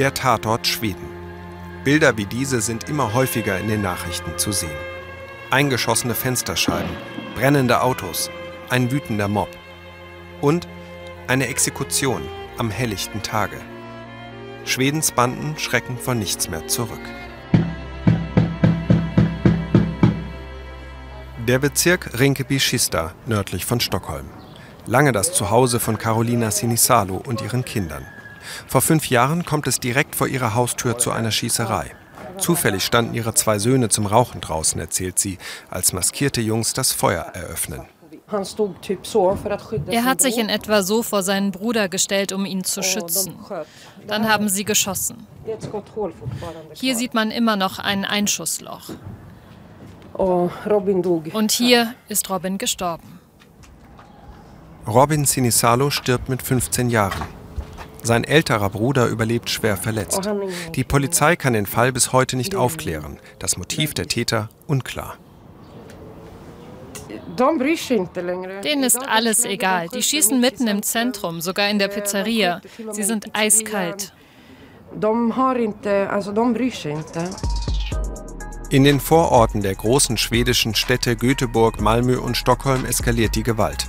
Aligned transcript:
Der 0.00 0.14
Tatort 0.14 0.66
Schweden. 0.66 1.10
Bilder 1.84 2.16
wie 2.16 2.24
diese 2.24 2.62
sind 2.62 2.88
immer 2.88 3.12
häufiger 3.12 3.58
in 3.58 3.68
den 3.68 3.82
Nachrichten 3.82 4.38
zu 4.38 4.50
sehen. 4.50 4.70
Eingeschossene 5.50 6.14
Fensterscheiben, 6.14 6.88
brennende 7.34 7.82
Autos, 7.82 8.30
ein 8.70 8.90
wütender 8.90 9.28
Mob. 9.28 9.50
Und 10.40 10.66
eine 11.26 11.48
Exekution 11.48 12.22
am 12.56 12.70
helllichten 12.70 13.22
Tage. 13.22 13.58
Schwedens 14.64 15.12
Banden 15.12 15.58
schrecken 15.58 15.98
vor 15.98 16.14
nichts 16.14 16.48
mehr 16.48 16.66
zurück. 16.66 17.04
Der 21.46 21.58
Bezirk 21.58 22.18
Rinkeby-Kista 22.18 23.12
nördlich 23.26 23.66
von 23.66 23.80
Stockholm. 23.80 24.30
Lange 24.86 25.12
das 25.12 25.34
Zuhause 25.34 25.78
von 25.78 25.98
Carolina 25.98 26.50
Sinisalo 26.50 27.16
und 27.16 27.42
ihren 27.42 27.66
Kindern. 27.66 28.06
Vor 28.66 28.80
fünf 28.80 29.08
Jahren 29.10 29.44
kommt 29.44 29.66
es 29.66 29.80
direkt 29.80 30.16
vor 30.16 30.28
ihrer 30.28 30.54
Haustür 30.54 30.98
zu 30.98 31.10
einer 31.10 31.30
Schießerei. 31.30 31.94
Zufällig 32.38 32.84
standen 32.84 33.14
ihre 33.14 33.34
zwei 33.34 33.58
Söhne 33.58 33.88
zum 33.88 34.06
Rauchen 34.06 34.40
draußen, 34.40 34.80
erzählt 34.80 35.18
sie, 35.18 35.38
als 35.68 35.92
maskierte 35.92 36.40
Jungs 36.40 36.72
das 36.72 36.92
Feuer 36.92 37.22
eröffnen. 37.34 37.82
Er 39.88 40.04
hat 40.04 40.20
sich 40.20 40.38
in 40.38 40.48
etwa 40.48 40.82
so 40.82 41.02
vor 41.02 41.22
seinen 41.22 41.50
Bruder 41.50 41.88
gestellt, 41.88 42.32
um 42.32 42.46
ihn 42.46 42.62
zu 42.64 42.82
schützen. 42.82 43.34
Dann 44.06 44.28
haben 44.28 44.48
sie 44.48 44.64
geschossen. 44.64 45.26
Hier 46.74 46.96
sieht 46.96 47.12
man 47.12 47.30
immer 47.30 47.56
noch 47.56 47.78
ein 47.78 48.04
Einschussloch. 48.04 48.90
Und 50.14 51.52
hier 51.52 51.94
ist 52.08 52.30
Robin 52.30 52.58
gestorben. 52.58 53.20
Robin 54.86 55.24
Sinisalo 55.24 55.90
stirbt 55.90 56.28
mit 56.28 56.42
15 56.42 56.90
Jahren. 56.90 57.39
Sein 58.02 58.24
älterer 58.24 58.70
Bruder 58.70 59.06
überlebt 59.06 59.50
schwer 59.50 59.76
verletzt. 59.76 60.28
Die 60.74 60.84
Polizei 60.84 61.36
kann 61.36 61.52
den 61.52 61.66
Fall 61.66 61.92
bis 61.92 62.12
heute 62.12 62.36
nicht 62.36 62.54
aufklären. 62.54 63.18
Das 63.38 63.56
Motiv 63.56 63.94
der 63.94 64.06
Täter 64.06 64.48
unklar. 64.66 65.18
Denen 67.36 68.82
ist 68.82 68.98
alles 69.08 69.44
egal. 69.44 69.88
Die 69.88 70.02
schießen 70.02 70.40
mitten 70.40 70.66
im 70.66 70.82
Zentrum, 70.82 71.40
sogar 71.40 71.68
in 71.68 71.78
der 71.78 71.88
Pizzeria. 71.88 72.60
Sie 72.92 73.02
sind 73.02 73.34
eiskalt. 73.34 74.12
In 78.70 78.84
den 78.84 79.00
Vororten 79.00 79.62
der 79.62 79.74
großen 79.74 80.16
schwedischen 80.16 80.74
Städte 80.74 81.16
Göteborg, 81.16 81.80
Malmö 81.80 82.18
und 82.18 82.36
Stockholm 82.36 82.84
eskaliert 82.84 83.34
die 83.34 83.42
Gewalt. 83.42 83.86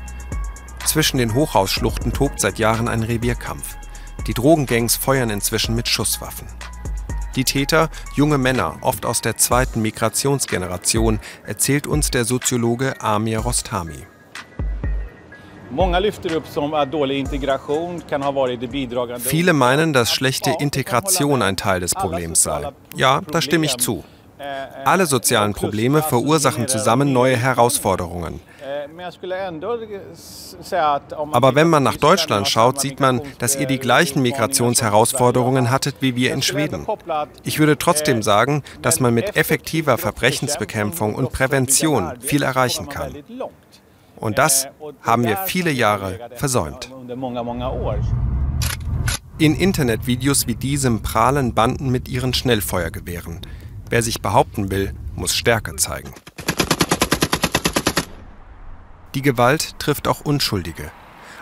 Zwischen 0.85 1.17
den 1.17 1.33
Hochhausschluchten 1.35 2.13
tobt 2.13 2.39
seit 2.39 2.57
Jahren 2.57 2.88
ein 2.88 3.03
Revierkampf. 3.03 3.78
Die 4.27 4.33
Drogengangs 4.33 4.95
feuern 4.95 5.30
inzwischen 5.30 5.75
mit 5.75 5.88
Schusswaffen. 5.88 6.47
Die 7.36 7.44
Täter, 7.45 7.89
junge 8.16 8.38
Männer, 8.38 8.78
oft 8.81 9.05
aus 9.05 9.22
der 9.22 9.38
zweiten 9.38 9.81
Migrationsgeneration, 9.81 11.19
erzählt 11.45 11.88
uns 11.88 12.11
der 12.11 12.25
Soziologe 12.25 13.02
Amir 13.02 13.39
Rostami. 13.39 14.05
Viele 19.19 19.53
meinen, 19.53 19.94
dass 19.94 20.11
schlechte 20.11 20.56
Integration 20.59 21.41
ein 21.41 21.56
Teil 21.56 21.80
des 21.80 21.95
Problems 21.95 22.44
sei. 22.44 22.72
Ja, 22.95 23.22
da 23.31 23.41
stimme 23.41 23.66
ich 23.66 23.78
zu. 23.78 24.03
Alle 24.83 25.06
sozialen 25.06 25.53
Probleme 25.53 26.02
verursachen 26.02 26.67
zusammen 26.67 27.13
neue 27.13 27.38
Herausforderungen. 27.38 28.41
Aber 31.31 31.56
wenn 31.56 31.70
man 31.70 31.84
nach 31.84 31.97
Deutschland 31.97 32.47
schaut, 32.47 32.80
sieht 32.80 33.00
man, 33.00 33.22
dass 33.39 33.56
ihr 33.56 33.67
die 33.67 33.80
gleichen 33.80 34.22
Migrationsherausforderungen 34.22 35.70
hattet 35.70 35.95
wie 36.00 36.16
wir 36.16 36.34
in 36.34 36.42
Schweden. 36.42 36.86
Ich 37.44 37.59
würde 37.59 37.78
trotzdem 37.78 38.23
sagen, 38.23 38.64
dass 38.81 39.00
man 39.00 39.14
mit 39.14 39.36
effektiver 39.36 39.97
Verbrechensbekämpfung 39.97 41.16
und 41.16 41.31
Prävention 41.31 42.19
viel 42.19 42.44
erreichen 42.44 42.89
kann. 42.89 43.16
Und 44.18 44.38
das 44.38 44.68
haben 45.01 45.24
wir 45.24 45.38
viele 45.38 45.72
Jahre 45.72 46.19
versäumt. 46.35 46.91
In 49.40 49.56
Internetvideos 49.56 50.46
wie 50.46 50.56
diesem 50.56 51.01
prahlen 51.01 51.56
Banden 51.56 51.90
mit 51.90 52.07
ihren 52.07 52.34
Schnellfeuergewehren. 52.34 53.41
Wer 53.90 54.03
sich 54.03 54.22
behaupten 54.22 54.69
will, 54.69 54.94
muss 55.16 55.35
Stärke 55.35 55.75
zeigen. 55.75 56.13
Die 59.13 59.22
Gewalt 59.22 59.77
trifft 59.77 60.07
auch 60.07 60.22
Unschuldige. 60.22 60.91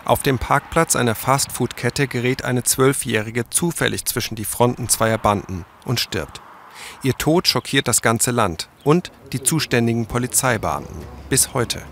Auf 0.04 0.22
dem 0.22 0.38
Parkplatz 0.38 0.96
einer 0.96 1.14
Fastfood-Kette 1.14 2.08
gerät 2.08 2.44
eine 2.44 2.64
Zwölfjährige 2.64 3.48
zufällig 3.48 4.04
zwischen 4.06 4.34
die 4.34 4.44
Fronten 4.44 4.88
zweier 4.88 5.18
Banden 5.18 5.64
und 5.84 6.00
stirbt. 6.00 6.40
Ihr 7.02 7.14
Tod 7.14 7.46
schockiert 7.46 7.86
das 7.86 8.02
ganze 8.02 8.32
Land 8.32 8.68
und 8.82 9.12
die 9.32 9.42
zuständigen 9.42 10.06
Polizeibeamten. 10.06 10.96
Bis 11.28 11.54
heute. 11.54 11.82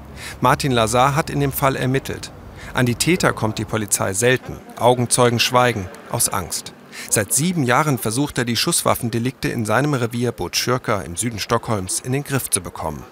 Martin 0.41 0.73
Lazar 0.73 1.15
hat 1.15 1.31
in 1.31 1.39
dem 1.39 1.53
Fall 1.53 1.77
ermittelt. 1.77 2.33
An 2.75 2.87
die 2.87 2.97
Täter 2.97 3.33
kommt 3.33 3.59
die 3.59 3.65
Polizei 3.65 4.15
selten. 4.15 4.57
Augenzeugen 4.79 5.39
schweigen, 5.39 5.89
aus 6.11 6.29
Angst. 6.29 6.73
Seit 7.09 7.33
sieben 7.33 7.63
Jahren 7.63 7.99
versucht 7.99 8.39
er, 8.39 8.45
die 8.45 8.57
Schusswaffendelikte 8.57 9.49
in 9.49 9.65
seinem 9.65 9.95
Revier 9.95 10.33
Botkyrka 10.33 11.03
im 11.03 11.17
Süden 11.17 11.39
Stockholms 11.39 12.01
in 12.01 12.13
den 12.13 12.25
Griff 12.25 12.51
zu 12.51 12.61
bekommen. 12.61 13.05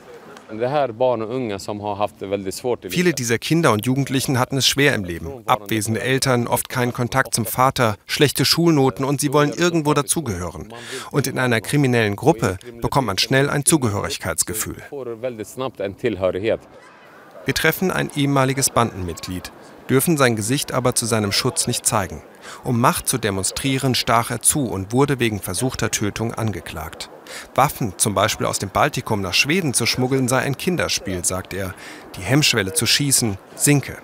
Viele 2.89 3.13
dieser 3.13 3.39
Kinder 3.39 3.73
und 3.73 3.87
Jugendlichen 3.87 4.39
hatten 4.39 4.57
es 4.57 4.69
schwer 4.69 4.95
im 4.95 5.05
Leben. 5.05 5.43
Abwesende 5.47 6.01
Eltern, 6.01 6.47
oft 6.47 6.69
keinen 6.69 6.93
Kontakt 6.93 7.35
zum 7.35 7.47
Vater, 7.47 7.97
schlechte 8.07 8.45
Schulnoten 8.45 9.05
und 9.05 9.21
sie 9.21 9.33
wollen 9.33 9.53
irgendwo 9.53 9.93
dazugehören. 9.93 10.73
Und 11.11 11.27
in 11.27 11.39
einer 11.39 11.61
kriminellen 11.61 12.17
Gruppe 12.17 12.59
bekommt 12.81 13.09
man 13.09 13.19
schnell 13.19 13.51
ein 13.51 13.65
Zugehörigkeitsgefühl. 13.65 14.77
Wir 17.45 17.55
treffen 17.55 17.91
ein 17.91 18.11
ehemaliges 18.15 18.71
Bandenmitglied, 18.71 19.53
dürfen 19.89 20.17
sein 20.17 20.37
Gesicht 20.37 20.73
aber 20.73 20.95
zu 20.95 21.07
seinem 21.07 21.33
Schutz 21.33 21.67
nicht 21.67 21.87
zeigen. 21.87 22.23
Um 22.65 22.81
Macht 22.81 23.09
zu 23.09 23.19
demonstrieren, 23.19 23.95
stach 23.95 24.31
er 24.31 24.43
zu 24.43 24.67
und 24.67 24.93
wurde 24.93 25.19
wegen 25.19 25.41
versuchter 25.41 25.91
Tötung 25.91 26.35
angeklagt. 26.35 27.11
Waffen, 27.55 27.95
zum 27.97 28.15
Beispiel 28.15 28.47
aus 28.47 28.59
dem 28.59 28.71
Baltikum 28.71 29.21
nach 29.21 29.35
Schweden 29.35 29.75
zu 29.75 29.87
schmuggeln, 29.87 30.29
sei 30.29 30.39
ein 30.41 30.57
Kinderspiel, 30.57 31.25
sagt 31.25 31.55
er. 31.55 31.75
Die 32.17 32.23
Hemmschwelle 32.23 32.73
zu 32.73 32.87
schießen 32.87 33.39
sinke. 33.55 33.97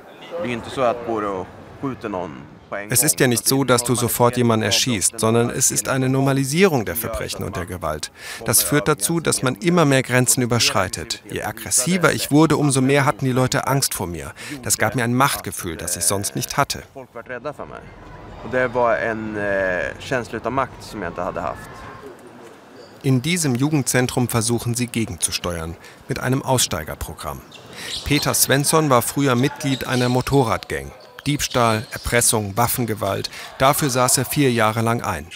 Es 2.89 3.03
ist 3.03 3.21
ja 3.21 3.27
nicht 3.27 3.47
so, 3.47 3.65
dass 3.65 3.85
du 3.85 3.95
sofort 3.95 4.37
jemanden 4.37 4.65
erschießt, 4.65 5.21
sondern 5.21 5.51
es 5.51 5.71
ist 5.71 5.89
eine 5.89 6.09
Normalisierung 6.09 6.85
der 6.85 6.97
Verbrechen 6.97 7.45
und 7.45 7.57
der 7.57 7.67
Gewalt. 7.67 8.11
Das 8.47 8.63
führt 8.63 8.89
dazu, 8.89 9.21
dass 9.21 9.43
man 9.43 9.57
immer 9.57 9.85
mehr 9.85 10.03
Grenzen 10.03 10.43
überschreitet. 10.43 11.23
Je 11.31 11.43
aggressiver 11.43 12.13
ich 12.13 12.31
wurde, 12.31 12.57
umso 12.57 12.81
mehr 12.81 13.05
hatten 13.05 13.27
die 13.27 13.33
Leute 13.33 13.67
Angst 13.67 13.95
vor 13.95 14.07
mir. 14.07 14.33
Das 14.63 14.79
gab 14.79 14.95
mir 14.95 15.05
ein 15.05 15.15
Machtgefühl, 15.15 15.77
das 15.77 15.97
ich 15.97 16.05
sonst 16.05 16.35
nicht 16.35 16.57
hatte. 16.57 16.83
Det 18.51 18.75
var 18.75 18.99
en 18.99 19.37
eh, 19.37 19.95
känsla 19.99 20.41
av 20.45 20.53
makt 20.53 20.83
som 20.83 21.03
jag 21.03 21.13
inte. 21.13 21.55
In 23.03 23.21
diesem 23.21 23.57
Jugendzentrum 23.57 24.29
versuchen 24.29 24.75
sie 24.75 24.87
gegenzusteuern 24.87 25.77
mit 26.09 26.21
einem 26.21 26.43
Aussteigerprogramm. 26.43 27.41
Peter 28.05 28.33
Svensson 28.33 28.91
war 28.91 29.03
früher 29.03 29.35
Mitglied 29.35 29.89
einer 29.89 30.09
Motorradgang. 30.09 30.93
Diebstahl, 31.27 31.85
Erpressung, 31.91 32.57
Waffengewalt, 32.57 33.29
dafür 33.59 33.91
saß 33.91 34.19
er 34.19 34.25
vier 34.25 34.53
Jahre 34.53 34.83
lang 34.83 35.03
ein. 35.03 35.27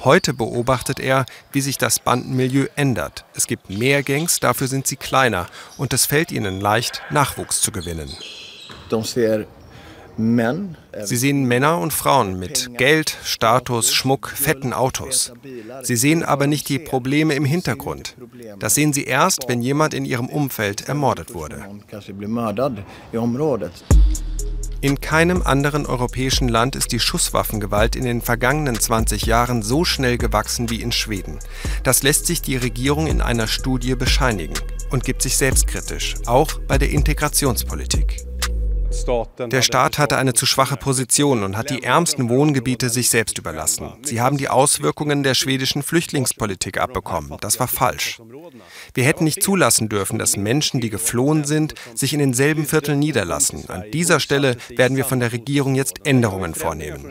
Heute 0.00 0.34
beobachtet 0.34 0.98
er, 0.98 1.24
wie 1.52 1.60
sich 1.60 1.78
das 1.78 2.00
Bandenmilieu 2.00 2.66
ändert. 2.74 3.24
Es 3.34 3.46
gibt 3.46 3.70
mehr 3.70 4.02
Gangs, 4.02 4.40
dafür 4.40 4.66
sind 4.66 4.88
sie 4.88 4.96
kleiner 4.96 5.46
und 5.76 5.92
es 5.92 6.06
fällt 6.06 6.32
ihnen 6.32 6.60
leicht, 6.60 7.00
Nachwuchs 7.10 7.60
zu 7.60 7.70
gewinnen. 7.70 8.12
Sie 10.16 11.16
sehen 11.16 11.44
Männer 11.44 11.78
und 11.78 11.92
Frauen 11.92 12.38
mit 12.38 12.70
Geld, 12.78 13.16
Status, 13.24 13.92
Schmuck, 13.92 14.28
fetten 14.28 14.72
Autos. 14.72 15.32
Sie 15.82 15.96
sehen 15.96 16.22
aber 16.22 16.46
nicht 16.46 16.68
die 16.68 16.78
Probleme 16.78 17.34
im 17.34 17.44
Hintergrund. 17.44 18.16
Das 18.58 18.74
sehen 18.74 18.92
sie 18.92 19.04
erst, 19.04 19.48
wenn 19.48 19.60
jemand 19.60 19.92
in 19.92 20.04
ihrem 20.04 20.28
Umfeld 20.28 20.88
ermordet 20.88 21.34
wurde. 21.34 21.64
In 24.80 25.00
keinem 25.00 25.40
anderen 25.40 25.86
europäischen 25.86 26.48
Land 26.48 26.76
ist 26.76 26.92
die 26.92 27.00
Schusswaffengewalt 27.00 27.96
in 27.96 28.04
den 28.04 28.20
vergangenen 28.20 28.78
20 28.78 29.24
Jahren 29.24 29.62
so 29.62 29.84
schnell 29.84 30.18
gewachsen 30.18 30.68
wie 30.68 30.82
in 30.82 30.92
Schweden. 30.92 31.38
Das 31.84 32.02
lässt 32.02 32.26
sich 32.26 32.42
die 32.42 32.56
Regierung 32.56 33.06
in 33.06 33.22
einer 33.22 33.46
Studie 33.46 33.94
bescheinigen 33.94 34.54
und 34.90 35.04
gibt 35.04 35.22
sich 35.22 35.38
selbstkritisch, 35.38 36.16
auch 36.26 36.60
bei 36.68 36.76
der 36.76 36.90
Integrationspolitik. 36.90 38.26
Der 39.38 39.62
Staat 39.62 39.98
hatte 39.98 40.16
eine 40.16 40.32
zu 40.34 40.46
schwache 40.46 40.76
Position 40.76 41.42
und 41.42 41.56
hat 41.56 41.70
die 41.70 41.82
ärmsten 41.82 42.28
Wohngebiete 42.28 42.88
sich 42.88 43.10
selbst 43.10 43.38
überlassen. 43.38 43.92
Sie 44.02 44.20
haben 44.20 44.36
die 44.36 44.48
Auswirkungen 44.48 45.22
der 45.22 45.34
schwedischen 45.34 45.82
Flüchtlingspolitik 45.82 46.78
abbekommen. 46.78 47.36
Das 47.40 47.60
war 47.60 47.68
falsch. 47.68 48.20
Wir 48.94 49.04
hätten 49.04 49.24
nicht 49.24 49.42
zulassen 49.42 49.88
dürfen, 49.88 50.18
dass 50.18 50.36
Menschen, 50.36 50.80
die 50.80 50.90
geflohen 50.90 51.44
sind, 51.44 51.74
sich 51.94 52.12
in 52.12 52.20
denselben 52.20 52.66
Vierteln 52.66 52.98
niederlassen. 52.98 53.68
An 53.68 53.84
dieser 53.92 54.20
Stelle 54.20 54.56
werden 54.70 54.96
wir 54.96 55.04
von 55.04 55.20
der 55.20 55.32
Regierung 55.32 55.74
jetzt 55.74 56.06
Änderungen 56.06 56.54
vornehmen. 56.54 57.10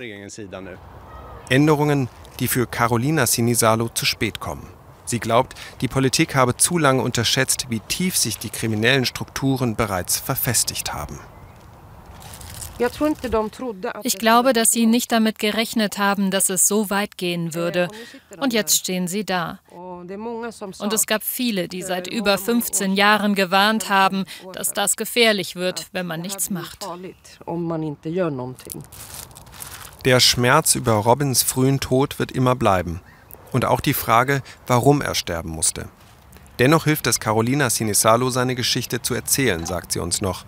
Änderungen, 1.49 2.09
die 2.39 2.47
für 2.47 2.65
Carolina 2.67 3.27
Sinisalo 3.27 3.89
zu 3.89 4.05
spät 4.05 4.39
kommen. 4.39 4.67
Sie 5.05 5.19
glaubt, 5.19 5.53
die 5.81 5.87
Politik 5.87 6.35
habe 6.35 6.55
zu 6.55 6.77
lange 6.77 7.01
unterschätzt, 7.01 7.65
wie 7.69 7.81
tief 7.81 8.15
sich 8.15 8.37
die 8.37 8.49
kriminellen 8.49 9.05
Strukturen 9.05 9.75
bereits 9.75 10.17
verfestigt 10.17 10.93
haben. 10.93 11.19
Ich 14.03 14.17
glaube, 14.17 14.53
dass 14.53 14.71
sie 14.71 14.85
nicht 14.85 15.11
damit 15.11 15.39
gerechnet 15.39 15.97
haben, 15.97 16.31
dass 16.31 16.49
es 16.49 16.67
so 16.67 16.89
weit 16.89 17.17
gehen 17.17 17.53
würde. 17.53 17.87
Und 18.37 18.53
jetzt 18.53 18.77
stehen 18.77 19.07
sie 19.07 19.23
da. 19.25 19.59
Und 19.69 20.93
es 20.93 21.05
gab 21.05 21.23
viele, 21.23 21.67
die 21.67 21.81
seit 21.81 22.07
über 22.07 22.37
15 22.37 22.93
Jahren 22.93 23.35
gewarnt 23.35 23.89
haben, 23.89 24.25
dass 24.53 24.73
das 24.73 24.95
gefährlich 24.95 25.55
wird, 25.55 25.87
wenn 25.91 26.07
man 26.07 26.21
nichts 26.21 26.49
macht. 26.49 26.87
Der 30.05 30.19
Schmerz 30.19 30.75
über 30.75 30.93
Robins 30.93 31.43
frühen 31.43 31.79
Tod 31.79 32.19
wird 32.19 32.31
immer 32.31 32.55
bleiben. 32.55 33.01
Und 33.51 33.65
auch 33.65 33.79
die 33.79 33.93
Frage, 33.93 34.41
warum 34.65 35.01
er 35.01 35.15
sterben 35.15 35.49
musste. 35.49 35.87
Dennoch 36.59 36.83
hilft 36.85 37.07
es 37.07 37.19
Carolina 37.19 37.69
Sinisalo, 37.69 38.29
seine 38.29 38.55
Geschichte 38.55 39.01
zu 39.01 39.13
erzählen, 39.13 39.65
sagt 39.65 39.91
sie 39.91 39.99
uns 39.99 40.21
noch 40.21 40.45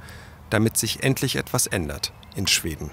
damit 0.56 0.78
sich 0.78 1.04
endlich 1.04 1.36
etwas 1.36 1.68
ändert 1.68 2.14
in 2.38 2.48
Schweden. 2.48 2.90